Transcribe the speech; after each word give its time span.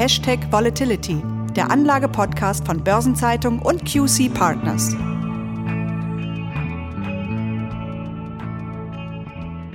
Hashtag 0.00 0.50
Volatility, 0.50 1.22
der 1.54 1.70
Anlage-Podcast 1.70 2.64
von 2.64 2.82
Börsenzeitung 2.82 3.58
und 3.58 3.84
QC 3.84 4.32
Partners. 4.32 4.96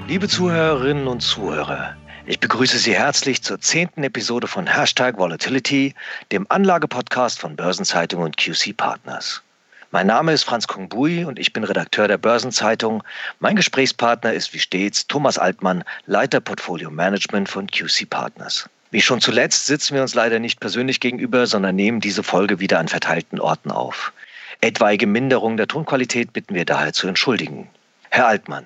Liebe 0.08 0.28
Zuhörerinnen 0.28 1.06
und 1.06 1.20
Zuhörer, 1.20 1.96
ich 2.26 2.40
begrüße 2.40 2.80
Sie 2.80 2.96
herzlich 2.96 3.44
zur 3.44 3.60
zehnten 3.60 4.04
Episode 4.04 4.48
von 4.48 4.66
Hashtag 4.66 5.20
Volatility, 5.20 5.94
dem 6.32 6.48
Anlage-Podcast 6.50 7.38
von 7.38 7.56
Börsenzeitung 7.56 8.24
und 8.24 8.36
QC 8.36 8.76
Partners. 8.76 9.44
Mein 9.92 10.08
Name 10.08 10.34
ist 10.34 10.42
Franz 10.42 10.66
Kongbui 10.66 11.24
und 11.24 11.38
ich 11.38 11.54
bin 11.54 11.64
Redakteur 11.64 12.08
der 12.08 12.18
Börsenzeitung. 12.18 13.04
Mein 13.40 13.56
Gesprächspartner 13.56 14.34
ist 14.34 14.56
wie 14.56 14.60
stets 14.60 15.06
Thomas 15.06 15.38
Altmann, 15.38 15.84
Leiter 16.08 16.40
Portfolio 16.40 16.90
Management 16.90 17.48
von 17.48 17.68
QC 17.68 18.10
Partners. 18.10 18.68
Wie 18.96 19.02
schon 19.02 19.20
zuletzt 19.20 19.66
sitzen 19.66 19.94
wir 19.94 20.02
uns 20.02 20.16
leider 20.16 20.40
nicht 20.40 20.62
persönlich 20.62 21.02
gegenüber, 21.02 21.48
sondern 21.48 21.76
nehmen 21.76 22.00
diese 22.00 22.24
Folge 22.24 22.62
wieder 22.62 22.80
an 22.80 22.88
verteilten 22.88 23.42
Orten 23.42 23.70
auf. 23.70 24.14
Etwaige 24.62 25.06
Minderung 25.06 25.58
der 25.58 25.68
Tonqualität 25.68 26.32
bitten 26.32 26.56
wir 26.56 26.64
daher 26.64 26.94
zu 26.94 27.10
entschuldigen. 27.10 27.70
Herr 28.10 28.28
Altmann, 28.28 28.66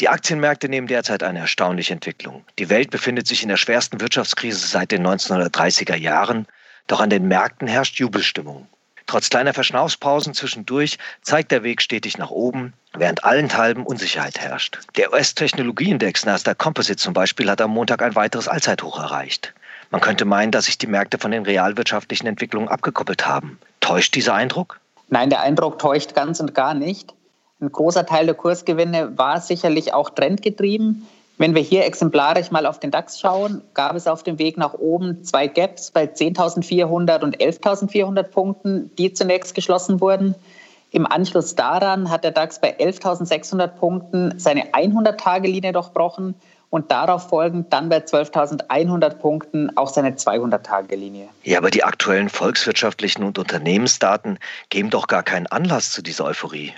die 0.00 0.10
Aktienmärkte 0.10 0.68
nehmen 0.68 0.86
derzeit 0.86 1.22
eine 1.22 1.38
erstaunliche 1.38 1.94
Entwicklung. 1.94 2.44
Die 2.58 2.68
Welt 2.68 2.90
befindet 2.90 3.26
sich 3.26 3.42
in 3.42 3.48
der 3.48 3.56
schwersten 3.56 4.02
Wirtschaftskrise 4.02 4.66
seit 4.66 4.90
den 4.90 5.02
1930er 5.02 5.96
Jahren, 5.96 6.46
doch 6.86 7.00
an 7.00 7.08
den 7.08 7.26
Märkten 7.26 7.66
herrscht 7.66 7.98
Jubelstimmung. 7.98 8.68
Trotz 9.06 9.28
kleiner 9.28 9.52
Verschnaufspausen 9.52 10.34
zwischendurch 10.34 10.98
zeigt 11.22 11.52
der 11.52 11.62
Weg 11.62 11.82
stetig 11.82 12.16
nach 12.18 12.30
oben, 12.30 12.72
während 12.94 13.24
allenthalben 13.24 13.84
Unsicherheit 13.84 14.38
herrscht. 14.38 14.78
Der 14.96 15.12
US-Technologieindex 15.12 16.24
Nasdaq 16.24 16.58
Composite 16.58 16.96
zum 16.96 17.12
Beispiel 17.12 17.50
hat 17.50 17.60
am 17.60 17.70
Montag 17.70 18.02
ein 18.02 18.14
weiteres 18.14 18.48
Allzeithoch 18.48 18.98
erreicht. 18.98 19.52
Man 19.90 20.00
könnte 20.00 20.24
meinen, 20.24 20.50
dass 20.50 20.64
sich 20.64 20.78
die 20.78 20.86
Märkte 20.86 21.18
von 21.18 21.30
den 21.30 21.44
realwirtschaftlichen 21.44 22.26
Entwicklungen 22.26 22.68
abgekoppelt 22.68 23.26
haben. 23.26 23.58
Täuscht 23.80 24.14
dieser 24.14 24.34
Eindruck? 24.34 24.80
Nein, 25.08 25.30
der 25.30 25.42
Eindruck 25.42 25.78
täuscht 25.78 26.14
ganz 26.14 26.40
und 26.40 26.54
gar 26.54 26.74
nicht. 26.74 27.14
Ein 27.60 27.70
großer 27.70 28.04
Teil 28.06 28.26
der 28.26 28.34
Kursgewinne 28.34 29.16
war 29.16 29.40
sicherlich 29.40 29.92
auch 29.92 30.10
trendgetrieben. 30.10 31.06
Wenn 31.36 31.54
wir 31.54 31.62
hier 31.62 31.84
exemplarisch 31.84 32.52
mal 32.52 32.64
auf 32.64 32.78
den 32.78 32.92
DAX 32.92 33.18
schauen, 33.18 33.60
gab 33.74 33.96
es 33.96 34.06
auf 34.06 34.22
dem 34.22 34.38
Weg 34.38 34.56
nach 34.56 34.74
oben 34.74 35.24
zwei 35.24 35.48
Gaps 35.48 35.90
bei 35.90 36.04
10.400 36.04 37.22
und 37.22 37.38
11.400 37.38 38.22
Punkten, 38.24 38.90
die 38.96 39.12
zunächst 39.12 39.54
geschlossen 39.54 40.00
wurden. 40.00 40.36
Im 40.92 41.06
Anschluss 41.06 41.56
daran 41.56 42.08
hat 42.08 42.22
der 42.22 42.30
DAX 42.30 42.60
bei 42.60 42.78
11.600 42.78 43.66
Punkten 43.66 44.38
seine 44.38 44.72
100-Tage-Linie 44.72 45.72
durchbrochen 45.72 46.36
und 46.70 46.92
darauf 46.92 47.28
folgend 47.28 47.72
dann 47.72 47.88
bei 47.88 47.98
12.100 47.98 49.14
Punkten 49.14 49.76
auch 49.76 49.88
seine 49.88 50.10
200-Tage-Linie. 50.10 51.28
Ja, 51.42 51.58
aber 51.58 51.72
die 51.72 51.82
aktuellen 51.82 52.28
volkswirtschaftlichen 52.28 53.24
und 53.24 53.40
Unternehmensdaten 53.40 54.38
geben 54.68 54.90
doch 54.90 55.08
gar 55.08 55.24
keinen 55.24 55.48
Anlass 55.48 55.90
zu 55.90 56.00
dieser 56.00 56.26
Euphorie. 56.26 56.72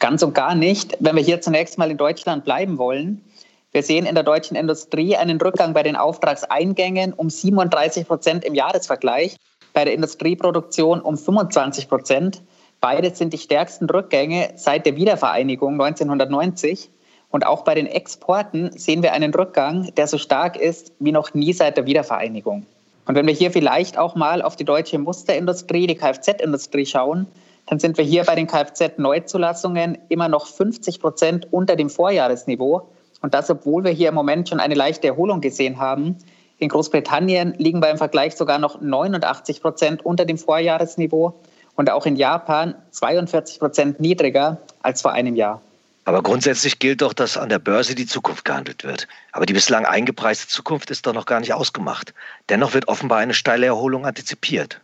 Ganz 0.00 0.22
und 0.22 0.34
gar 0.34 0.54
nicht. 0.54 0.98
Wenn 1.00 1.16
wir 1.16 1.22
hier 1.22 1.40
zunächst 1.40 1.78
mal 1.78 1.90
in 1.90 1.96
Deutschland 1.96 2.44
bleiben 2.44 2.76
wollen, 2.76 3.24
wir 3.72 3.82
sehen 3.82 4.04
in 4.04 4.14
der 4.14 4.24
deutschen 4.24 4.54
Industrie 4.54 5.16
einen 5.16 5.40
Rückgang 5.40 5.72
bei 5.72 5.82
den 5.82 5.96
Auftragseingängen 5.96 7.14
um 7.14 7.30
37 7.30 8.06
Prozent 8.06 8.44
im 8.44 8.54
Jahresvergleich, 8.54 9.36
bei 9.72 9.86
der 9.86 9.94
Industrieproduktion 9.94 11.00
um 11.00 11.16
25 11.16 11.88
Prozent. 11.88 12.42
Beides 12.82 13.16
sind 13.16 13.32
die 13.32 13.38
stärksten 13.38 13.88
Rückgänge 13.88 14.50
seit 14.56 14.84
der 14.84 14.96
Wiedervereinigung 14.96 15.80
1990. 15.80 16.90
Und 17.30 17.46
auch 17.46 17.64
bei 17.64 17.74
den 17.74 17.86
Exporten 17.86 18.76
sehen 18.76 19.02
wir 19.02 19.14
einen 19.14 19.32
Rückgang, 19.32 19.94
der 19.96 20.06
so 20.06 20.18
stark 20.18 20.58
ist 20.58 20.92
wie 20.98 21.12
noch 21.12 21.32
nie 21.32 21.54
seit 21.54 21.78
der 21.78 21.86
Wiedervereinigung. 21.86 22.66
Und 23.06 23.14
wenn 23.14 23.26
wir 23.26 23.32
hier 23.32 23.50
vielleicht 23.50 23.96
auch 23.96 24.14
mal 24.14 24.42
auf 24.42 24.54
die 24.54 24.64
deutsche 24.64 24.98
Musterindustrie, 24.98 25.86
die 25.86 25.96
Kfz-Industrie 25.96 26.84
schauen, 26.84 27.26
dann 27.66 27.78
sind 27.78 27.96
wir 27.96 28.04
hier 28.04 28.24
bei 28.24 28.34
den 28.34 28.48
Kfz-Neuzulassungen 28.48 29.96
immer 30.10 30.28
noch 30.28 30.46
50 30.46 31.00
Prozent 31.00 31.48
unter 31.50 31.74
dem 31.74 31.88
Vorjahresniveau 31.88 32.90
und 33.22 33.34
das, 33.34 33.48
obwohl 33.48 33.84
wir 33.84 33.92
hier 33.92 34.08
im 34.08 34.14
Moment 34.14 34.48
schon 34.48 34.60
eine 34.60 34.74
leichte 34.74 35.06
Erholung 35.06 35.40
gesehen 35.40 35.78
haben. 35.78 36.18
In 36.58 36.68
Großbritannien 36.68 37.54
liegen 37.56 37.80
wir 37.80 37.90
im 37.90 37.98
Vergleich 37.98 38.36
sogar 38.36 38.58
noch 38.58 38.80
89 38.80 39.62
Prozent 39.62 40.04
unter 40.04 40.24
dem 40.24 40.38
Vorjahresniveau 40.38 41.34
und 41.76 41.90
auch 41.90 42.04
in 42.04 42.16
Japan 42.16 42.74
42 42.90 43.58
Prozent 43.58 44.00
niedriger 44.00 44.58
als 44.82 45.02
vor 45.02 45.12
einem 45.12 45.36
Jahr. 45.36 45.62
Aber 46.04 46.22
grundsätzlich 46.22 46.80
gilt 46.80 47.00
doch, 47.00 47.12
dass 47.12 47.36
an 47.36 47.48
der 47.48 47.60
Börse 47.60 47.94
die 47.94 48.06
Zukunft 48.06 48.44
gehandelt 48.44 48.82
wird. 48.82 49.06
Aber 49.30 49.46
die 49.46 49.52
bislang 49.52 49.86
eingepreiste 49.86 50.48
Zukunft 50.48 50.90
ist 50.90 51.06
doch 51.06 51.12
noch 51.12 51.26
gar 51.26 51.38
nicht 51.38 51.54
ausgemacht. 51.54 52.12
Dennoch 52.48 52.74
wird 52.74 52.88
offenbar 52.88 53.18
eine 53.18 53.34
steile 53.34 53.66
Erholung 53.66 54.04
antizipiert. 54.04 54.80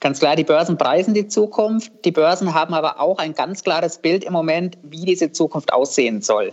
Ganz 0.00 0.20
klar, 0.20 0.36
die 0.36 0.44
Börsen 0.44 0.78
preisen 0.78 1.14
die 1.14 1.28
Zukunft. 1.28 1.92
Die 2.04 2.12
Börsen 2.12 2.54
haben 2.54 2.74
aber 2.74 3.00
auch 3.00 3.18
ein 3.18 3.34
ganz 3.34 3.62
klares 3.62 3.98
Bild 3.98 4.24
im 4.24 4.32
Moment, 4.32 4.78
wie 4.82 5.04
diese 5.04 5.32
Zukunft 5.32 5.72
aussehen 5.72 6.22
soll. 6.22 6.52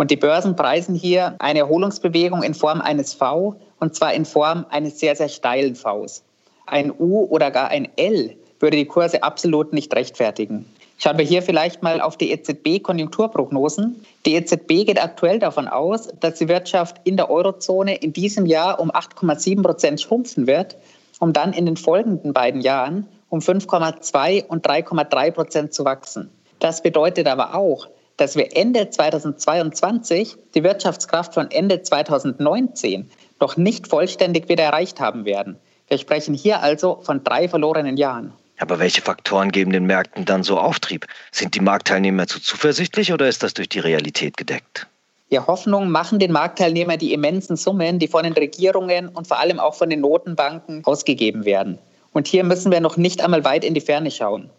Und 0.00 0.10
die 0.10 0.16
Börsen 0.16 0.56
preisen 0.56 0.94
hier 0.94 1.34
eine 1.40 1.58
Erholungsbewegung 1.58 2.42
in 2.42 2.54
Form 2.54 2.80
eines 2.80 3.12
V 3.12 3.56
und 3.80 3.94
zwar 3.94 4.14
in 4.14 4.24
Form 4.24 4.64
eines 4.70 4.98
sehr, 4.98 5.14
sehr 5.14 5.28
steilen 5.28 5.76
Vs. 5.76 6.24
Ein 6.64 6.90
U 6.98 7.26
oder 7.26 7.50
gar 7.50 7.68
ein 7.68 7.86
L 7.96 8.34
würde 8.60 8.78
die 8.78 8.86
Kurse 8.86 9.22
absolut 9.22 9.74
nicht 9.74 9.94
rechtfertigen. 9.94 10.64
Schauen 10.96 11.18
wir 11.18 11.26
hier 11.26 11.42
vielleicht 11.42 11.82
mal 11.82 12.00
auf 12.00 12.16
die 12.16 12.30
EZB-Konjunkturprognosen. 12.30 14.02
Die 14.24 14.36
EZB 14.36 14.86
geht 14.86 15.04
aktuell 15.04 15.38
davon 15.38 15.68
aus, 15.68 16.08
dass 16.18 16.38
die 16.38 16.48
Wirtschaft 16.48 16.96
in 17.04 17.18
der 17.18 17.28
Eurozone 17.28 17.96
in 17.96 18.14
diesem 18.14 18.46
Jahr 18.46 18.80
um 18.80 18.90
8,7 18.90 19.60
Prozent 19.60 20.00
schrumpfen 20.00 20.46
wird, 20.46 20.78
um 21.18 21.34
dann 21.34 21.52
in 21.52 21.66
den 21.66 21.76
folgenden 21.76 22.32
beiden 22.32 22.62
Jahren 22.62 23.06
um 23.28 23.40
5,2 23.40 24.46
und 24.46 24.66
3,3 24.66 25.30
Prozent 25.30 25.74
zu 25.74 25.84
wachsen. 25.84 26.30
Das 26.58 26.82
bedeutet 26.82 27.26
aber 27.26 27.54
auch, 27.54 27.86
dass 28.20 28.36
wir 28.36 28.54
Ende 28.54 28.90
2022 28.90 30.36
die 30.54 30.62
Wirtschaftskraft 30.62 31.32
von 31.32 31.50
Ende 31.50 31.80
2019 31.80 33.10
noch 33.40 33.56
nicht 33.56 33.88
vollständig 33.88 34.50
wieder 34.50 34.64
erreicht 34.64 35.00
haben 35.00 35.24
werden. 35.24 35.56
Wir 35.88 35.96
sprechen 35.96 36.34
hier 36.34 36.60
also 36.62 37.00
von 37.02 37.24
drei 37.24 37.48
verlorenen 37.48 37.96
Jahren. 37.96 38.34
Aber 38.58 38.78
welche 38.78 39.00
Faktoren 39.00 39.50
geben 39.50 39.72
den 39.72 39.86
Märkten 39.86 40.26
dann 40.26 40.42
so 40.42 40.58
Auftrieb? 40.58 41.06
Sind 41.32 41.54
die 41.54 41.60
Marktteilnehmer 41.60 42.26
zu 42.26 42.40
zuversichtlich 42.40 43.10
oder 43.14 43.26
ist 43.26 43.42
das 43.42 43.54
durch 43.54 43.70
die 43.70 43.78
Realität 43.78 44.36
gedeckt? 44.36 44.86
Ja, 45.30 45.46
Hoffnung 45.46 45.90
machen 45.90 46.18
den 46.18 46.32
Marktteilnehmern 46.32 46.98
die 46.98 47.14
immensen 47.14 47.56
Summen, 47.56 47.98
die 47.98 48.08
von 48.08 48.24
den 48.24 48.34
Regierungen 48.34 49.08
und 49.08 49.28
vor 49.28 49.38
allem 49.38 49.58
auch 49.58 49.74
von 49.74 49.88
den 49.88 50.02
Notenbanken 50.02 50.84
ausgegeben 50.84 51.46
werden. 51.46 51.78
Und 52.12 52.26
hier 52.26 52.44
müssen 52.44 52.70
wir 52.70 52.80
noch 52.80 52.98
nicht 52.98 53.22
einmal 53.22 53.44
weit 53.44 53.64
in 53.64 53.72
die 53.72 53.80
Ferne 53.80 54.10
schauen. 54.10 54.50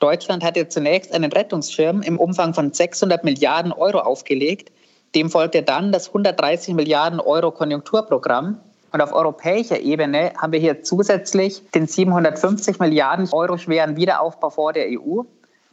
Deutschland 0.00 0.42
hat 0.42 0.56
ja 0.56 0.68
zunächst 0.68 1.12
einen 1.12 1.30
Rettungsschirm 1.30 2.02
im 2.02 2.18
Umfang 2.18 2.54
von 2.54 2.72
600 2.72 3.22
Milliarden 3.22 3.70
Euro 3.70 3.98
aufgelegt. 3.98 4.72
Dem 5.14 5.30
folgte 5.30 5.62
dann 5.62 5.92
das 5.92 6.08
130 6.08 6.74
Milliarden 6.74 7.20
Euro 7.20 7.50
Konjunkturprogramm. 7.50 8.58
Und 8.92 9.00
auf 9.00 9.12
europäischer 9.12 9.78
Ebene 9.78 10.32
haben 10.36 10.52
wir 10.52 10.58
hier 10.58 10.82
zusätzlich 10.82 11.62
den 11.74 11.86
750 11.86 12.80
Milliarden 12.80 13.28
Euro 13.30 13.56
schweren 13.56 13.96
Wiederaufbaufonds 13.96 14.74
der 14.74 14.88
EU. 14.88 15.22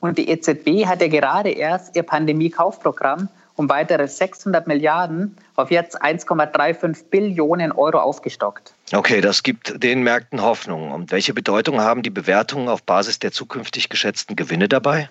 Und 0.02 0.18
die 0.18 0.30
EZB 0.30 0.86
hat 0.86 1.02
ja 1.02 1.08
gerade 1.08 1.50
erst 1.50 1.96
ihr 1.96 2.04
Pandemie-Kaufprogramm 2.04 3.30
um 3.58 3.68
weitere 3.70 4.08
600 4.08 4.68
Milliarden 4.68 5.36
auf 5.56 5.72
jetzt 5.72 6.02
1,35 6.02 7.10
Billionen 7.10 7.72
Euro 7.72 7.98
aufgestockt. 7.98 8.74
Okay, 8.94 9.20
das 9.20 9.44
gibt 9.44 9.84
den 9.84 10.04
Märkten 10.04 10.42
Hoffnung. 10.42 10.92
Und 10.92 11.12
welche 11.12 11.34
Bedeutung 11.34 11.82
haben 11.82 12.04
die 12.04 12.12
Bewertungen 12.12 12.70
auf 12.70 12.84
Basis 12.84 13.20
der 13.20 13.32
zukünftig 13.32 13.90
geschätzten 13.90 14.36
Gewinne 14.36 14.70
dabei? 14.70 15.10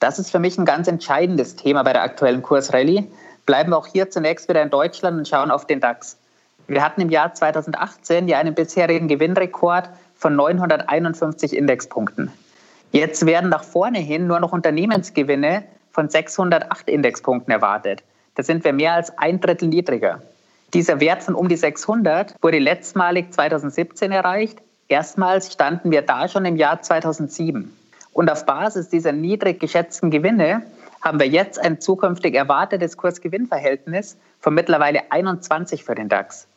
Das 0.00 0.18
ist 0.18 0.30
für 0.30 0.38
mich 0.38 0.58
ein 0.58 0.64
ganz 0.64 0.88
entscheidendes 0.88 1.56
Thema 1.56 1.82
bei 1.84 1.92
der 1.92 2.02
aktuellen 2.02 2.42
Kursrallye. 2.42 3.06
Bleiben 3.46 3.70
wir 3.70 3.76
auch 3.76 3.86
hier 3.86 4.10
zunächst 4.10 4.48
wieder 4.48 4.62
in 4.62 4.70
Deutschland 4.70 5.18
und 5.18 5.28
schauen 5.28 5.50
auf 5.50 5.66
den 5.66 5.80
DAX. 5.80 6.16
Wir 6.66 6.82
hatten 6.82 7.02
im 7.02 7.10
Jahr 7.10 7.34
2018 7.34 8.26
ja 8.26 8.38
einen 8.38 8.54
bisherigen 8.54 9.08
Gewinnrekord 9.08 9.90
von 10.16 10.34
951 10.34 11.54
Indexpunkten. 11.54 12.32
Jetzt 12.92 13.26
werden 13.26 13.50
nach 13.50 13.64
vorne 13.64 13.98
hin 13.98 14.26
nur 14.26 14.40
noch 14.40 14.52
Unternehmensgewinne 14.52 15.64
von 15.94 16.10
608 16.10 16.88
Indexpunkten 16.88 17.52
erwartet. 17.52 18.02
Da 18.34 18.42
sind 18.42 18.64
wir 18.64 18.72
mehr 18.72 18.94
als 18.94 19.16
ein 19.16 19.40
Drittel 19.40 19.68
niedriger. 19.68 20.20
Dieser 20.74 20.98
Wert 20.98 21.22
von 21.22 21.36
um 21.36 21.48
die 21.48 21.56
600 21.56 22.34
wurde 22.42 22.58
letztmalig 22.58 23.32
2017 23.32 24.10
erreicht. 24.10 24.58
Erstmals 24.88 25.52
standen 25.52 25.92
wir 25.92 26.02
da 26.02 26.26
schon 26.28 26.44
im 26.44 26.56
Jahr 26.56 26.82
2007. 26.82 27.72
Und 28.12 28.30
auf 28.30 28.44
Basis 28.44 28.88
dieser 28.88 29.12
niedrig 29.12 29.60
geschätzten 29.60 30.10
Gewinne 30.10 30.62
haben 31.00 31.20
wir 31.20 31.28
jetzt 31.28 31.60
ein 31.60 31.80
zukünftig 31.80 32.34
erwartetes 32.34 32.96
Kursgewinnverhältnis 32.96 34.16
von 34.40 34.52
mittlerweile 34.52 35.12
21 35.12 35.84
für 35.84 35.94
den 35.94 36.08
DAX. 36.08 36.48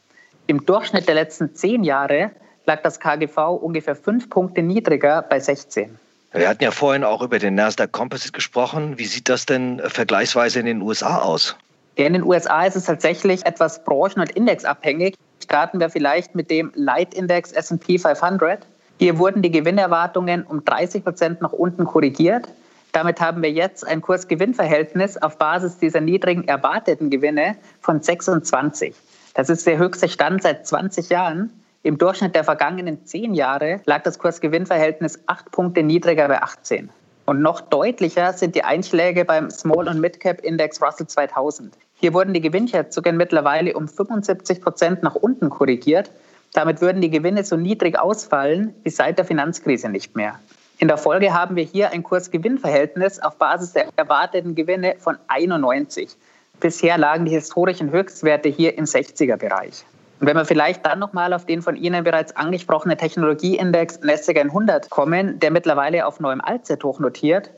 Im 0.47 0.65
Durchschnitt 0.65 1.07
der 1.07 1.15
letzten 1.15 1.53
zehn 1.53 1.83
Jahre 1.83 2.31
lag 2.65 2.81
das 2.81 2.99
KGV 2.99 3.37
ungefähr 3.61 3.95
fünf 3.95 4.29
Punkte 4.29 4.63
niedriger 4.63 5.21
bei 5.21 5.39
16. 5.39 5.99
Wir 6.37 6.47
hatten 6.47 6.63
ja 6.63 6.69
vorhin 6.69 7.03
auch 7.03 7.23
über 7.23 7.39
den 7.39 7.55
Nasdaq 7.55 7.91
Composite 7.91 8.31
gesprochen. 8.31 8.99
Wie 8.99 9.05
sieht 9.05 9.27
das 9.27 9.47
denn 9.47 9.81
vergleichsweise 9.83 10.59
in 10.59 10.67
den 10.67 10.81
USA 10.83 11.17
aus? 11.17 11.55
In 11.95 12.13
den 12.13 12.21
USA 12.21 12.63
ist 12.63 12.75
es 12.75 12.85
tatsächlich 12.85 13.43
etwas 13.47 13.83
branchen- 13.83 14.19
und 14.19 14.29
indexabhängig. 14.29 15.15
Starten 15.43 15.79
wir 15.79 15.89
vielleicht 15.89 16.35
mit 16.35 16.51
dem 16.51 16.71
Leitindex 16.75 17.51
S&P 17.53 17.97
500. 17.97 18.59
Hier 18.99 19.17
wurden 19.17 19.41
die 19.41 19.49
Gewinnerwartungen 19.49 20.43
um 20.43 20.63
30 20.63 21.03
Prozent 21.03 21.41
nach 21.41 21.53
unten 21.53 21.85
korrigiert. 21.85 22.47
Damit 22.91 23.19
haben 23.19 23.41
wir 23.41 23.51
jetzt 23.51 23.85
ein 23.87 24.01
Kurs-Gewinn-Verhältnis 24.01 25.17
auf 25.17 25.39
Basis 25.39 25.79
dieser 25.79 26.01
niedrigen 26.01 26.47
erwarteten 26.47 27.09
Gewinne 27.09 27.55
von 27.81 28.01
26. 28.01 28.93
Das 29.33 29.49
ist 29.49 29.65
der 29.65 29.79
höchste 29.79 30.07
Stand 30.07 30.43
seit 30.43 30.67
20 30.67 31.09
Jahren. 31.09 31.51
Im 31.87 31.97
Durchschnitt 31.97 32.35
der 32.35 32.43
vergangenen 32.43 33.05
zehn 33.05 33.33
Jahre 33.33 33.79
lag 33.85 34.03
das 34.03 34.19
Kurs-Gewinn-Verhältnis 34.19 35.19
acht 35.25 35.49
Punkte 35.51 35.83
niedriger 35.83 36.27
bei 36.27 36.41
18. 36.41 36.89
Und 37.25 37.41
noch 37.41 37.61
deutlicher 37.61 38.33
sind 38.33 38.55
die 38.55 38.65
Einschläge 38.65 39.23
beim 39.23 39.49
Small- 39.49 39.87
und 39.87 40.01
Mid-Cap-Index 40.01 40.81
Russell 40.81 41.07
2000. 41.07 41.77
Hier 41.93 42.13
wurden 42.13 42.33
die 42.33 42.41
Gewinnschätzungen 42.41 43.15
mittlerweile 43.15 43.73
um 43.73 43.87
75 43.87 44.59
Prozent 44.59 45.01
nach 45.01 45.15
unten 45.15 45.49
korrigiert. 45.49 46.11
Damit 46.51 46.81
würden 46.81 46.99
die 47.01 47.09
Gewinne 47.09 47.45
so 47.45 47.55
niedrig 47.55 47.97
ausfallen 47.97 48.73
wie 48.83 48.89
seit 48.89 49.17
der 49.17 49.23
Finanzkrise 49.23 49.87
nicht 49.87 50.13
mehr. 50.13 50.37
In 50.79 50.89
der 50.89 50.97
Folge 50.97 51.33
haben 51.33 51.55
wir 51.55 51.63
hier 51.63 51.91
ein 51.91 52.03
Kurs-Gewinn-Verhältnis 52.03 53.21
auf 53.21 53.37
Basis 53.37 53.71
der 53.71 53.87
erwarteten 53.95 54.55
Gewinne 54.55 54.95
von 54.99 55.17
91. 55.29 56.17
Bisher 56.59 56.97
lagen 56.97 57.23
die 57.23 57.31
historischen 57.31 57.91
Höchstwerte 57.91 58.49
hier 58.49 58.77
im 58.77 58.83
60er-Bereich. 58.83 59.85
Wenn 60.19 60.35
wir 60.35 60.45
vielleicht 60.45 60.85
dann 60.85 60.99
nochmal 60.99 61.33
auf 61.33 61.45
den 61.45 61.61
von 61.61 61.75
Ihnen 61.75 62.03
bereits 62.03 62.35
angesprochenen 62.35 62.97
Technologieindex 62.97 64.01
NASDAQ 64.01 64.37
100 64.37 64.89
kommen, 64.89 65.39
der 65.39 65.51
mittlerweile 65.51 66.07
auf 66.07 66.19
neuem 66.19 66.41
Allzeithoch 66.41 66.99
notiert, 66.99 67.51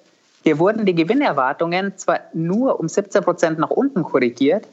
hier 0.44 0.60
wurden 0.60 0.86
die 0.86 0.96
Gewinnerwartungen 0.96 1.98
zwar 1.98 2.20
nur 2.34 2.80
um 2.80 2.88
17 2.88 3.24
Prozent 3.24 3.60
nach 3.60 3.70
unten 3.70 4.04
korrigiert, 4.04 4.68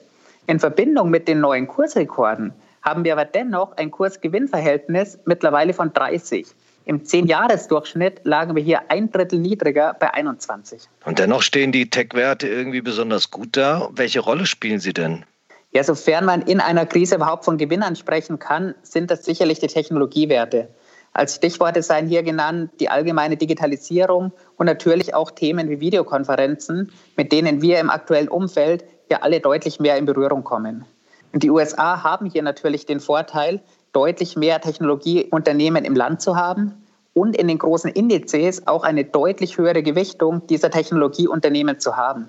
in 0.48 0.60
Verbindung 0.60 1.10
mit 1.10 1.26
den 1.28 1.40
neuen 1.40 1.66
Kursrekorden 1.66 2.52
haben 2.82 3.04
wir 3.04 3.12
aber 3.12 3.24
dennoch 3.24 3.76
ein 3.76 3.90
Kurs-Gewinn-Verhältnis 3.90 5.18
mittlerweile 5.24 5.74
von 5.74 5.92
30. 5.92 6.46
Im 6.84 7.02
10-Jahres-Durchschnitt 7.02 8.20
lagen 8.22 8.54
wir 8.54 8.62
hier 8.62 8.92
ein 8.92 9.10
Drittel 9.10 9.40
niedriger 9.40 9.96
bei 9.98 10.14
21. 10.14 10.82
Und 11.04 11.18
dennoch 11.18 11.42
stehen 11.42 11.72
die 11.72 11.90
Tech-Werte 11.90 12.46
irgendwie 12.46 12.80
besonders 12.80 13.32
gut 13.32 13.56
da. 13.56 13.88
Welche 13.90 14.20
Rolle 14.20 14.46
spielen 14.46 14.78
sie 14.78 14.92
denn? 14.92 15.24
Ja, 15.72 15.84
sofern 15.84 16.24
man 16.24 16.42
in 16.42 16.60
einer 16.60 16.86
Krise 16.86 17.16
überhaupt 17.16 17.44
von 17.44 17.58
Gewinnern 17.58 17.96
sprechen 17.96 18.38
kann, 18.38 18.74
sind 18.82 19.10
das 19.10 19.24
sicherlich 19.24 19.58
die 19.58 19.66
Technologiewerte. 19.66 20.68
Als 21.12 21.34
Stichworte 21.34 21.82
seien 21.82 22.06
hier 22.06 22.22
genannt 22.22 22.72
die 22.78 22.90
allgemeine 22.90 23.36
Digitalisierung 23.36 24.32
und 24.56 24.66
natürlich 24.66 25.14
auch 25.14 25.30
Themen 25.30 25.70
wie 25.70 25.80
Videokonferenzen, 25.80 26.92
mit 27.16 27.32
denen 27.32 27.62
wir 27.62 27.80
im 27.80 27.90
aktuellen 27.90 28.28
Umfeld 28.28 28.84
ja 29.10 29.22
alle 29.22 29.40
deutlich 29.40 29.80
mehr 29.80 29.96
in 29.96 30.04
Berührung 30.04 30.44
kommen. 30.44 30.84
Und 31.32 31.42
die 31.42 31.50
USA 31.50 32.02
haben 32.02 32.26
hier 32.26 32.42
natürlich 32.42 32.86
den 32.86 33.00
Vorteil, 33.00 33.60
deutlich 33.92 34.36
mehr 34.36 34.60
Technologieunternehmen 34.60 35.84
im 35.86 35.94
Land 35.94 36.20
zu 36.20 36.36
haben 36.36 36.86
und 37.14 37.34
in 37.34 37.48
den 37.48 37.58
großen 37.58 37.90
Indizes 37.90 38.66
auch 38.66 38.84
eine 38.84 39.04
deutlich 39.04 39.56
höhere 39.56 39.82
Gewichtung 39.82 40.46
dieser 40.48 40.70
Technologieunternehmen 40.70 41.80
zu 41.80 41.96
haben. 41.96 42.28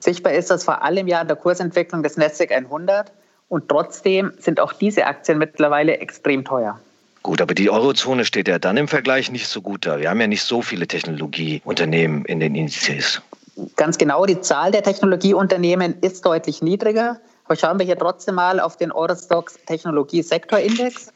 Sichtbar 0.00 0.32
ist 0.32 0.50
das 0.50 0.64
vor 0.64 0.82
allem 0.82 1.08
ja 1.08 1.20
in 1.20 1.28
der 1.28 1.36
Kursentwicklung 1.36 2.02
des 2.02 2.16
Nasdaq 2.16 2.52
100 2.52 3.12
und 3.48 3.68
trotzdem 3.68 4.32
sind 4.38 4.60
auch 4.60 4.72
diese 4.72 5.06
Aktien 5.06 5.38
mittlerweile 5.38 5.98
extrem 5.98 6.44
teuer. 6.44 6.78
Gut, 7.22 7.40
aber 7.40 7.54
die 7.54 7.70
Eurozone 7.70 8.24
steht 8.24 8.46
ja 8.46 8.58
dann 8.58 8.76
im 8.76 8.86
Vergleich 8.86 9.32
nicht 9.32 9.48
so 9.48 9.60
gut 9.60 9.84
da. 9.84 9.98
Wir 9.98 10.10
haben 10.10 10.20
ja 10.20 10.28
nicht 10.28 10.44
so 10.44 10.62
viele 10.62 10.86
Technologieunternehmen 10.86 12.24
in 12.26 12.38
den 12.38 12.54
Indizes. 12.54 13.20
Ganz 13.74 13.98
genau, 13.98 14.26
die 14.26 14.40
Zahl 14.40 14.70
der 14.70 14.82
Technologieunternehmen 14.82 15.96
ist 16.02 16.24
deutlich 16.24 16.62
niedriger. 16.62 17.18
Aber 17.46 17.56
schauen 17.56 17.78
wir 17.78 17.86
hier 17.86 17.98
trotzdem 17.98 18.36
mal 18.36 18.60
auf 18.60 18.76
den 18.76 18.92
Eurostox 18.92 19.58
Technologie-Sektorindex. 19.66 21.12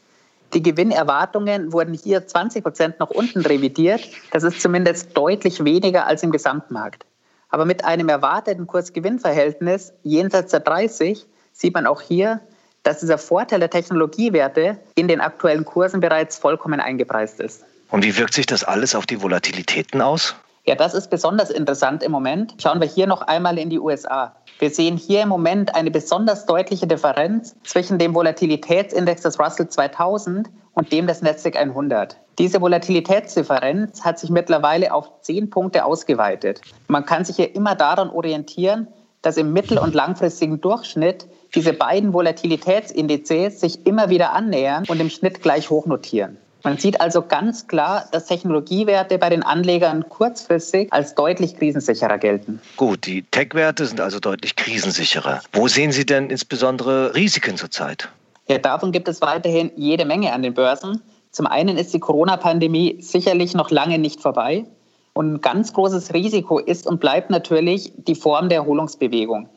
Die 0.55 0.63
Gewinnerwartungen 0.63 1.73
wurden 1.73 1.95
hier 1.95 2.27
20 2.27 2.65
Prozent 2.65 2.99
nach 2.99 3.11
unten 3.11 3.41
revidiert. 3.43 4.01
Das 4.33 4.43
ist 4.43 4.61
zumindest 4.61 5.17
deutlich 5.17 5.63
weniger 5.65 6.07
als 6.07 6.23
im 6.23 6.33
Gesamtmarkt. 6.33 7.05
Aber 7.51 7.65
mit 7.65 7.85
einem 7.85 8.09
erwarteten 8.09 8.67
Kurs-Gewinn-Verhältnis 8.67 9.93
jenseits 10.03 10.53
der 10.53 10.61
30 10.61 11.27
sieht 11.53 11.75
man 11.75 11.87
auch 11.87 12.01
hier, 12.01 12.41
dass 12.83 13.01
dieser 13.01 13.19
Vorteil 13.19 13.61
der 13.61 13.71
Technologiewerte 13.71 14.79
in 14.95 15.09
den 15.09 15.21
aktuellen 15.21 15.65
Kursen 15.65 16.01
bereits 16.01 16.39
vollkommen 16.39 16.81
eingepreist 16.81 17.41
ist. 17.41 17.65
Und 17.91 18.05
wie 18.05 18.17
wirkt 18.17 18.35
sich 18.35 18.47
das 18.47 18.65
alles 18.65 18.95
auf 18.95 19.05
die 19.05 19.21
Volatilitäten 19.21 20.01
aus? 20.01 20.37
Ja, 20.65 20.75
das 20.75 20.95
ist 20.95 21.09
besonders 21.09 21.51
interessant 21.51 22.03
im 22.03 22.13
Moment. 22.13 22.55
Schauen 22.59 22.81
wir 22.81 22.87
hier 22.87 23.07
noch 23.07 23.23
einmal 23.23 23.59
in 23.59 23.71
die 23.71 23.79
USA. 23.79 24.35
Wir 24.59 24.71
sehen 24.71 24.99
hier 24.99 25.23
im 25.23 25.31
Moment 25.31 25.75
eine 25.75 25.91
besonders 25.91 26.45
deutliche 26.45 26.87
Differenz 26.87 27.57
zwischen 27.65 27.99
dem 27.99 28.15
Volatilitätsindex 28.15 29.23
des 29.23 29.41
Russell 29.41 29.69
2000 29.69 30.51
und 30.75 30.93
dem 30.93 31.07
des 31.07 31.23
Nasdaq 31.23 31.57
100. 31.57 32.17
Diese 32.39 32.61
Volatilitätsdifferenz 32.61 34.05
hat 34.05 34.19
sich 34.19 34.29
mittlerweile 34.31 34.93
auf 34.93 35.11
zehn 35.23 35.49
Punkte 35.49 35.85
ausgeweitet. 35.85 36.61
Man 36.89 37.07
kann 37.07 37.25
sich 37.25 37.37
hier 37.37 37.55
immer 37.55 37.75
daran 37.75 38.11
orientieren, 38.11 38.89
dass 39.23 39.37
im 39.39 39.53
mittel- 39.53 39.79
und 39.79 39.95
langfristigen 39.95 40.61
Durchschnitt 40.61 41.27
diese 41.55 41.73
beiden 41.73 42.13
Volatilitätsindizes 42.13 43.61
sich 43.61 43.87
immer 43.87 44.09
wieder 44.09 44.33
annähern 44.33 44.85
und 44.89 45.01
im 45.01 45.11
Schnitt 45.11 45.43
gleich 45.43 45.71
hoch 45.71 45.87
notieren. 45.87 46.39
Man 46.63 46.77
sieht 46.77 47.01
also 47.01 47.23
ganz 47.23 47.67
klar, 47.67 48.07
dass 48.13 48.27
Technologiewerte 48.27 49.19
bei 49.19 49.31
den 49.31 49.43
Anlegern 49.43 50.09
kurzfristig 50.09 50.93
als 50.93 51.15
deutlich 51.15 51.57
krisensicherer 51.57 52.19
gelten. 52.19 52.61
Gut, 52.77 53.07
die 53.07 53.23
Tech-Werte 53.23 53.87
sind 53.87 54.01
also 54.01 54.21
deutlich 54.21 54.57
krisensicherer. 54.57 55.41
Wo 55.53 55.69
sehen 55.69 55.93
Sie 55.93 56.05
denn 56.05 56.29
insbesondere 56.29 57.15
Risiken 57.15 57.57
zurzeit? 57.57 58.09
Ja, 58.49 58.59
davon 58.59 58.93
gibt 58.93 59.09
es 59.09 59.23
weiterhin 59.23 59.71
jede 59.77 60.05
Menge 60.05 60.33
an 60.33 60.43
den 60.43 60.55
Börsen. 60.55 61.01
Zum 61.31 61.47
einen 61.47 61.79
ist 61.79 61.95
die 61.95 62.01
Corona-Pandemie 62.01 62.99
sicherlich 63.01 63.55
noch 63.55 63.71
lange 63.71 63.99
nicht 63.99 64.21
vorbei. 64.21 64.67
Und 65.13 65.35
ein 65.35 65.41
ganz 65.41 65.73
großes 65.73 66.13
Risiko 66.15 66.59
ist 66.59 66.87
und 66.87 67.01
bleibt 67.01 67.31
natürlich 67.31 67.93
die 67.97 68.15
Form 68.15 68.49
der 68.49 68.59
Erholungsbewegung. 68.59 69.49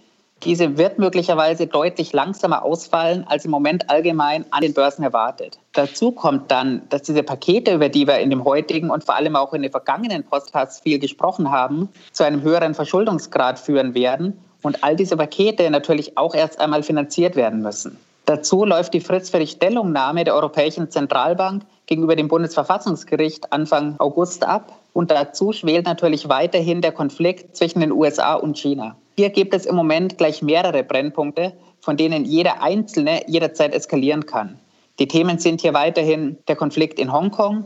Diese 0.46 0.78
wird 0.78 1.00
möglicherweise 1.00 1.68
deutlich 1.68 2.12
langsamer 2.12 2.64
ausfallen, 2.64 3.26
als 3.28 3.46
im 3.46 3.52
Moment 3.52 3.90
allgemein 3.90 4.46
an 4.52 4.62
den 4.62 4.74
Börsen 4.74 5.04
erwartet. 5.04 5.58
Dazu 5.72 6.12
kommt 6.12 6.52
dann, 6.52 6.82
dass 6.90 7.04
diese 7.04 7.24
Pakete, 7.24 7.74
über 7.74 7.88
die 7.88 8.08
wir 8.08 8.20
in 8.20 8.30
dem 8.30 8.44
heutigen 8.44 8.90
und 8.90 9.06
vor 9.06 9.16
allem 9.16 9.38
auch 9.38 9.54
in 9.54 9.62
den 9.62 9.72
vergangenen 9.72 10.24
Podcasts 10.24 10.82
viel 10.82 11.00
gesprochen 11.00 11.50
haben, 11.50 11.90
zu 12.12 12.26
einem 12.26 12.42
höheren 12.42 12.74
Verschuldungsgrad 12.74 13.58
führen 13.58 13.96
werden 13.96 14.38
und 14.62 14.84
all 14.84 14.96
diese 14.96 15.16
Pakete 15.16 15.70
natürlich 15.70 16.18
auch 16.18 16.36
erst 16.36 16.60
einmal 16.60 16.84
finanziert 16.84 17.36
werden 17.36 17.62
müssen. 17.62 17.98
Dazu 18.26 18.64
läuft 18.66 18.94
die 18.94 19.02
Frist 19.02 19.32
für 19.32 19.40
die 19.40 19.48
Stellungnahme 19.48 20.24
der 20.24 20.36
Europäischen 20.36 20.90
Zentralbank 20.90 21.64
gegenüber 21.88 22.16
dem 22.16 22.30
Bundesverfassungsgericht 22.30 23.52
Anfang 23.52 23.96
August 24.00 24.46
ab. 24.46 24.74
Und 24.94 25.12
dazu 25.12 25.52
schwelt 25.52 25.86
natürlich 25.86 26.30
weiterhin 26.30 26.82
der 26.82 26.94
Konflikt 26.94 27.58
zwischen 27.58 27.82
den 27.82 27.92
USA 27.92 28.36
und 28.36 28.58
China. 28.58 28.96
Hier 29.16 29.30
gibt 29.30 29.54
es 29.54 29.66
im 29.66 29.76
Moment 29.76 30.18
gleich 30.18 30.42
mehrere 30.42 30.84
Brennpunkte, 30.84 31.54
von 31.82 31.98
denen 31.98 32.26
jeder 32.26 32.64
einzelne 32.64 33.22
jederzeit 33.28 33.74
eskalieren 33.74 34.26
kann. 34.26 34.60
Die 35.00 35.08
Themen 35.08 35.38
sind 35.38 35.62
hier 35.62 35.74
weiterhin 35.74 36.38
der 36.48 36.56
Konflikt 36.56 37.00
in 37.00 37.12
Hongkong, 37.12 37.66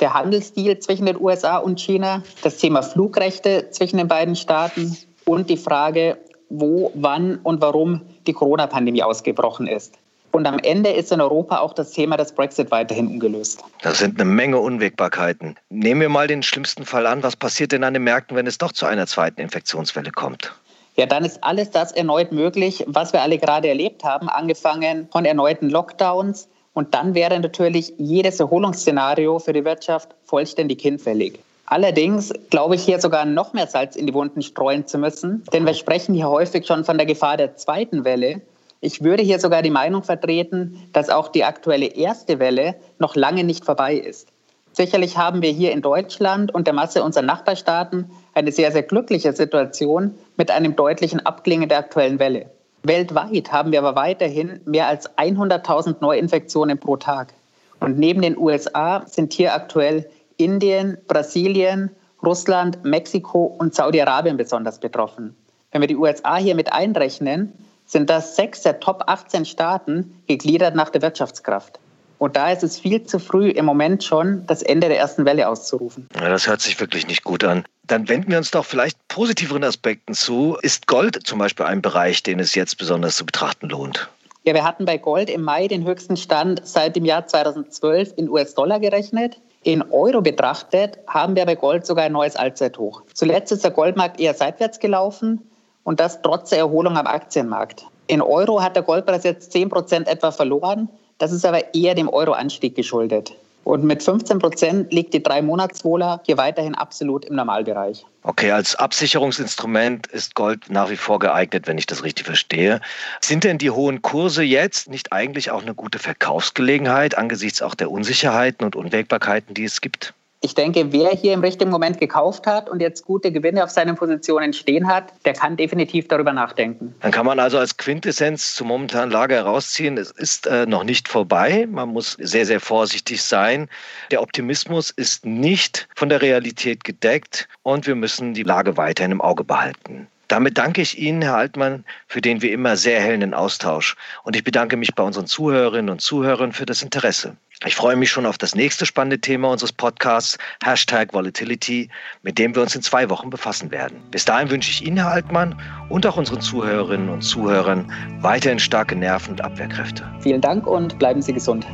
der 0.00 0.14
Handelsdeal 0.14 0.78
zwischen 0.80 1.06
den 1.06 1.20
USA 1.20 1.58
und 1.58 1.80
China, 1.80 2.22
das 2.42 2.58
Thema 2.58 2.82
Flugrechte 2.82 3.70
zwischen 3.70 3.98
den 3.98 4.08
beiden 4.08 4.36
Staaten 4.36 4.96
und 5.24 5.48
die 5.48 5.56
Frage, 5.56 6.18
wo, 6.50 6.90
wann 6.94 7.36
und 7.42 7.62
warum 7.62 8.02
die 8.26 8.32
Corona-Pandemie 8.32 9.02
ausgebrochen 9.02 9.66
ist. 9.66 9.94
Und 10.32 10.46
am 10.46 10.58
Ende 10.58 10.90
ist 10.90 11.12
in 11.12 11.20
Europa 11.20 11.58
auch 11.58 11.74
das 11.74 11.92
Thema 11.92 12.16
des 12.16 12.32
Brexit 12.32 12.70
weiterhin 12.70 13.06
ungelöst. 13.06 13.62
Das 13.82 13.98
sind 13.98 14.18
eine 14.18 14.28
Menge 14.28 14.58
Unwägbarkeiten. 14.58 15.56
Nehmen 15.68 16.00
wir 16.00 16.08
mal 16.08 16.26
den 16.26 16.42
schlimmsten 16.42 16.86
Fall 16.86 17.06
an. 17.06 17.22
Was 17.22 17.36
passiert 17.36 17.72
denn 17.72 17.84
an 17.84 17.92
den 17.92 18.02
Märkten, 18.02 18.34
wenn 18.36 18.46
es 18.46 18.56
doch 18.56 18.72
zu 18.72 18.86
einer 18.86 19.06
zweiten 19.06 19.42
Infektionswelle 19.42 20.10
kommt? 20.10 20.54
Ja, 20.96 21.06
dann 21.06 21.24
ist 21.24 21.42
alles 21.42 21.70
das 21.70 21.92
erneut 21.92 22.32
möglich, 22.32 22.84
was 22.86 23.12
wir 23.12 23.22
alle 23.22 23.38
gerade 23.38 23.68
erlebt 23.68 24.04
haben, 24.04 24.28
angefangen 24.28 25.08
von 25.10 25.24
erneuten 25.24 25.70
Lockdowns. 25.70 26.48
Und 26.74 26.94
dann 26.94 27.14
wäre 27.14 27.38
natürlich 27.38 27.94
jedes 27.98 28.40
Erholungsszenario 28.40 29.38
für 29.38 29.52
die 29.52 29.64
Wirtschaft 29.64 30.10
vollständig 30.24 30.80
hinfällig. 30.80 31.38
Allerdings 31.66 32.32
glaube 32.50 32.74
ich 32.74 32.82
hier 32.82 33.00
sogar 33.00 33.24
noch 33.24 33.54
mehr 33.54 33.66
Salz 33.66 33.96
in 33.96 34.06
die 34.06 34.14
Wunden 34.14 34.42
streuen 34.42 34.86
zu 34.86 34.98
müssen, 34.98 35.44
denn 35.52 35.64
wir 35.64 35.74
sprechen 35.74 36.14
hier 36.14 36.28
häufig 36.28 36.66
schon 36.66 36.84
von 36.84 36.98
der 36.98 37.06
Gefahr 37.06 37.38
der 37.38 37.56
zweiten 37.56 38.04
Welle. 38.04 38.42
Ich 38.82 39.02
würde 39.02 39.22
hier 39.22 39.38
sogar 39.38 39.62
die 39.62 39.70
Meinung 39.70 40.02
vertreten, 40.02 40.88
dass 40.92 41.08
auch 41.08 41.28
die 41.28 41.44
aktuelle 41.44 41.86
erste 41.86 42.38
Welle 42.38 42.74
noch 42.98 43.16
lange 43.16 43.44
nicht 43.44 43.64
vorbei 43.64 43.94
ist. 43.94 44.28
Sicherlich 44.72 45.16
haben 45.16 45.40
wir 45.40 45.50
hier 45.50 45.72
in 45.72 45.82
Deutschland 45.82 46.52
und 46.54 46.66
der 46.66 46.74
Masse 46.74 47.02
unserer 47.02 47.24
Nachbarstaaten 47.24 48.10
eine 48.34 48.52
sehr, 48.52 48.72
sehr 48.72 48.82
glückliche 48.82 49.32
Situation 49.32 50.14
mit 50.36 50.50
einem 50.50 50.76
deutlichen 50.76 51.20
Abklingen 51.20 51.68
der 51.68 51.78
aktuellen 51.78 52.18
Welle. 52.18 52.50
Weltweit 52.82 53.52
haben 53.52 53.72
wir 53.72 53.78
aber 53.78 53.94
weiterhin 53.94 54.60
mehr 54.64 54.88
als 54.88 55.08
100.000 55.16 55.96
Neuinfektionen 56.00 56.78
pro 56.78 56.96
Tag. 56.96 57.32
Und 57.80 57.98
neben 57.98 58.22
den 58.22 58.36
USA 58.36 59.04
sind 59.06 59.32
hier 59.32 59.54
aktuell 59.54 60.08
Indien, 60.36 60.98
Brasilien, 61.06 61.90
Russland, 62.24 62.84
Mexiko 62.84 63.44
und 63.58 63.74
Saudi-Arabien 63.74 64.36
besonders 64.36 64.78
betroffen. 64.78 65.36
Wenn 65.70 65.80
wir 65.80 65.88
die 65.88 65.96
USA 65.96 66.36
hier 66.36 66.54
mit 66.54 66.72
einrechnen, 66.72 67.52
sind 67.84 68.10
das 68.10 68.36
sechs 68.36 68.62
der 68.62 68.80
Top 68.80 69.04
18 69.06 69.44
Staaten 69.44 70.22
gegliedert 70.26 70.74
nach 70.74 70.90
der 70.90 71.02
Wirtschaftskraft. 71.02 71.80
Und 72.22 72.36
da 72.36 72.52
ist 72.52 72.62
es 72.62 72.78
viel 72.78 73.02
zu 73.02 73.18
früh 73.18 73.48
im 73.48 73.64
Moment 73.64 74.04
schon, 74.04 74.46
das 74.46 74.62
Ende 74.62 74.86
der 74.86 74.96
ersten 74.96 75.24
Welle 75.24 75.48
auszurufen. 75.48 76.08
Ja, 76.14 76.28
das 76.28 76.46
hört 76.46 76.60
sich 76.60 76.78
wirklich 76.78 77.08
nicht 77.08 77.24
gut 77.24 77.42
an. 77.42 77.64
Dann 77.82 78.08
wenden 78.08 78.30
wir 78.30 78.38
uns 78.38 78.52
doch 78.52 78.64
vielleicht 78.64 78.96
positiveren 79.08 79.64
Aspekten 79.64 80.14
zu. 80.14 80.56
Ist 80.62 80.86
Gold 80.86 81.26
zum 81.26 81.40
Beispiel 81.40 81.66
ein 81.66 81.82
Bereich, 81.82 82.22
den 82.22 82.38
es 82.38 82.54
jetzt 82.54 82.78
besonders 82.78 83.16
zu 83.16 83.26
betrachten 83.26 83.68
lohnt? 83.68 84.08
Ja, 84.44 84.54
wir 84.54 84.62
hatten 84.62 84.84
bei 84.84 84.98
Gold 84.98 85.30
im 85.30 85.42
Mai 85.42 85.66
den 85.66 85.84
höchsten 85.84 86.16
Stand 86.16 86.64
seit 86.64 86.94
dem 86.94 87.04
Jahr 87.04 87.26
2012 87.26 88.12
in 88.14 88.28
US-Dollar 88.28 88.78
gerechnet. 88.78 89.40
In 89.64 89.82
Euro 89.90 90.20
betrachtet 90.20 91.00
haben 91.08 91.34
wir 91.34 91.44
bei 91.44 91.56
Gold 91.56 91.84
sogar 91.84 92.04
ein 92.04 92.12
neues 92.12 92.36
Allzeithoch. 92.36 93.02
Zuletzt 93.14 93.50
ist 93.50 93.64
der 93.64 93.72
Goldmarkt 93.72 94.20
eher 94.20 94.34
seitwärts 94.34 94.78
gelaufen 94.78 95.40
und 95.82 95.98
das 95.98 96.22
trotz 96.22 96.50
der 96.50 96.60
Erholung 96.60 96.96
am 96.96 97.08
Aktienmarkt. 97.08 97.84
In 98.06 98.22
Euro 98.22 98.62
hat 98.62 98.76
der 98.76 98.84
Goldpreis 98.84 99.24
jetzt 99.24 99.50
10 99.50 99.70
Prozent 99.70 100.06
etwa 100.06 100.30
verloren. 100.30 100.88
Das 101.22 101.30
ist 101.30 101.46
aber 101.46 101.72
eher 101.72 101.94
dem 101.94 102.08
Euro-Anstieg 102.08 102.74
geschuldet. 102.74 103.32
Und 103.62 103.84
mit 103.84 104.02
15 104.02 104.40
Prozent 104.40 104.92
liegt 104.92 105.14
die 105.14 105.22
Drei-Monats-Wohler 105.22 106.20
hier 106.26 106.36
weiterhin 106.36 106.74
absolut 106.74 107.24
im 107.26 107.36
Normalbereich. 107.36 108.04
Okay, 108.24 108.50
als 108.50 108.74
Absicherungsinstrument 108.74 110.08
ist 110.08 110.34
Gold 110.34 110.68
nach 110.68 110.90
wie 110.90 110.96
vor 110.96 111.20
geeignet, 111.20 111.68
wenn 111.68 111.78
ich 111.78 111.86
das 111.86 112.02
richtig 112.02 112.26
verstehe. 112.26 112.80
Sind 113.20 113.44
denn 113.44 113.58
die 113.58 113.70
hohen 113.70 114.02
Kurse 114.02 114.42
jetzt 114.42 114.90
nicht 114.90 115.12
eigentlich 115.12 115.52
auch 115.52 115.62
eine 115.62 115.74
gute 115.74 116.00
Verkaufsgelegenheit 116.00 117.16
angesichts 117.16 117.62
auch 117.62 117.76
der 117.76 117.92
Unsicherheiten 117.92 118.66
und 118.66 118.74
Unwägbarkeiten, 118.74 119.54
die 119.54 119.62
es 119.62 119.80
gibt? 119.80 120.14
Ich 120.44 120.54
denke, 120.54 120.92
wer 120.92 121.10
hier 121.10 121.34
im 121.34 121.40
richtigen 121.40 121.70
Moment 121.70 122.00
gekauft 122.00 122.48
hat 122.48 122.68
und 122.68 122.80
jetzt 122.80 123.04
gute 123.06 123.30
Gewinne 123.30 123.62
auf 123.62 123.70
seinen 123.70 123.94
Positionen 123.94 124.52
stehen 124.52 124.88
hat, 124.88 125.12
der 125.24 125.34
kann 125.34 125.56
definitiv 125.56 126.08
darüber 126.08 126.32
nachdenken. 126.32 126.94
Dann 127.00 127.12
kann 127.12 127.26
man 127.26 127.38
also 127.38 127.58
als 127.58 127.76
Quintessenz 127.76 128.56
zur 128.56 128.66
momentanen 128.66 129.12
Lage 129.12 129.36
herausziehen, 129.36 129.96
es 129.96 130.10
ist 130.10 130.48
äh, 130.48 130.66
noch 130.66 130.82
nicht 130.82 131.08
vorbei. 131.08 131.68
Man 131.70 131.90
muss 131.90 132.16
sehr, 132.18 132.44
sehr 132.44 132.58
vorsichtig 132.58 133.22
sein. 133.22 133.68
Der 134.10 134.20
Optimismus 134.20 134.90
ist 134.90 135.24
nicht 135.24 135.88
von 135.94 136.08
der 136.08 136.20
Realität 136.20 136.82
gedeckt 136.82 137.48
und 137.62 137.86
wir 137.86 137.94
müssen 137.94 138.34
die 138.34 138.42
Lage 138.42 138.76
weiterhin 138.76 139.12
im 139.12 139.20
Auge 139.20 139.44
behalten. 139.44 140.08
Damit 140.32 140.56
danke 140.56 140.80
ich 140.80 140.98
Ihnen, 140.98 141.20
Herr 141.20 141.36
Altmann, 141.36 141.84
für 142.06 142.22
den 142.22 142.40
wie 142.40 142.52
immer 142.52 142.78
sehr 142.78 143.02
hellen 143.02 143.34
Austausch. 143.34 143.96
Und 144.22 144.34
ich 144.34 144.42
bedanke 144.42 144.78
mich 144.78 144.94
bei 144.94 145.02
unseren 145.02 145.26
Zuhörerinnen 145.26 145.90
und 145.90 146.00
Zuhörern 146.00 146.52
für 146.52 146.64
das 146.64 146.82
Interesse. 146.82 147.36
Ich 147.66 147.74
freue 147.74 147.96
mich 147.96 148.10
schon 148.10 148.24
auf 148.24 148.38
das 148.38 148.54
nächste 148.54 148.86
spannende 148.86 149.18
Thema 149.18 149.50
unseres 149.50 149.74
Podcasts, 149.74 150.38
Hashtag 150.64 151.12
Volatility, 151.12 151.90
mit 152.22 152.38
dem 152.38 152.54
wir 152.54 152.62
uns 152.62 152.74
in 152.74 152.80
zwei 152.80 153.10
Wochen 153.10 153.28
befassen 153.28 153.70
werden. 153.70 153.98
Bis 154.10 154.24
dahin 154.24 154.48
wünsche 154.48 154.70
ich 154.70 154.86
Ihnen, 154.86 154.96
Herr 154.96 155.08
Altmann, 155.08 155.60
und 155.90 156.06
auch 156.06 156.16
unseren 156.16 156.40
Zuhörerinnen 156.40 157.10
und 157.10 157.20
Zuhörern 157.20 157.92
weiterhin 158.22 158.58
starke 158.58 158.96
Nerven 158.96 159.32
und 159.32 159.44
Abwehrkräfte. 159.44 160.10
Vielen 160.20 160.40
Dank 160.40 160.66
und 160.66 160.98
bleiben 160.98 161.20
Sie 161.20 161.34
gesund. 161.34 161.66